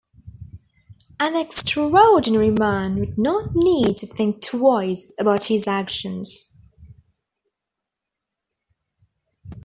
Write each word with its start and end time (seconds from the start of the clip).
An 1.19 1.35
extraordinary 1.35 2.49
man 2.49 2.95
would 2.99 3.19
not 3.19 3.51
need 3.53 3.97
to 3.97 4.07
think 4.07 4.41
twice 4.41 5.13
about 5.19 5.43
his 5.43 5.67
actions. 5.67 6.51